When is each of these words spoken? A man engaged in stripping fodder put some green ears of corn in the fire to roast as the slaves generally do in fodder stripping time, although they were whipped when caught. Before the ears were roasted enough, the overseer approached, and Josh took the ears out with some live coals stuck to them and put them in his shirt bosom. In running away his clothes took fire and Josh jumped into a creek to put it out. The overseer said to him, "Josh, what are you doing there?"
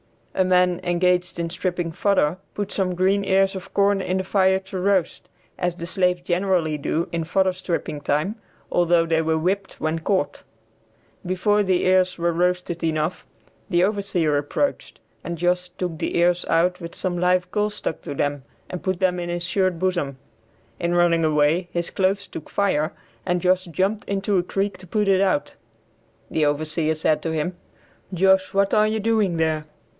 A 0.33 0.43
man 0.43 0.79
engaged 0.83 1.37
in 1.37 1.51
stripping 1.51 1.91
fodder 1.91 2.37
put 2.55 2.71
some 2.71 2.95
green 2.95 3.23
ears 3.23 3.53
of 3.55 3.71
corn 3.73 4.01
in 4.01 4.17
the 4.17 4.23
fire 4.23 4.57
to 4.59 4.79
roast 4.79 5.29
as 5.59 5.75
the 5.75 5.85
slaves 5.85 6.21
generally 6.21 6.77
do 6.79 7.07
in 7.11 7.23
fodder 7.25 7.53
stripping 7.53 8.01
time, 8.01 8.35
although 8.71 9.05
they 9.05 9.21
were 9.21 9.37
whipped 9.37 9.73
when 9.79 9.99
caught. 9.99 10.43
Before 11.23 11.61
the 11.61 11.85
ears 11.85 12.17
were 12.17 12.31
roasted 12.31 12.83
enough, 12.83 13.27
the 13.69 13.83
overseer 13.83 14.37
approached, 14.37 14.99
and 15.23 15.37
Josh 15.37 15.69
took 15.69 15.99
the 15.99 16.17
ears 16.17 16.45
out 16.45 16.81
with 16.81 16.95
some 16.95 17.19
live 17.19 17.51
coals 17.51 17.75
stuck 17.75 18.01
to 18.03 18.15
them 18.15 18.43
and 18.71 18.81
put 18.81 18.99
them 19.01 19.19
in 19.19 19.29
his 19.29 19.43
shirt 19.43 19.77
bosom. 19.77 20.17
In 20.79 20.95
running 20.95 21.23
away 21.23 21.67
his 21.73 21.91
clothes 21.91 22.25
took 22.25 22.49
fire 22.49 22.91
and 23.23 23.41
Josh 23.41 23.65
jumped 23.65 24.05
into 24.05 24.37
a 24.37 24.43
creek 24.43 24.79
to 24.79 24.87
put 24.87 25.07
it 25.07 25.21
out. 25.21 25.53
The 26.31 26.45
overseer 26.45 26.95
said 26.95 27.21
to 27.23 27.31
him, 27.33 27.55
"Josh, 28.11 28.51
what 28.55 28.73
are 28.73 28.87
you 28.87 28.99
doing 28.99 29.37
there?" 29.37 29.65